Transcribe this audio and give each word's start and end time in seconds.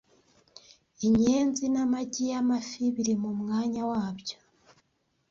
(Inyenzi 1.07 1.65
n'amagi 1.73 2.23
y'amafi 2.31 2.83
biri 2.95 3.13
mu 3.23 3.31
mwanya 3.39 3.81
wabyo, 3.91 4.37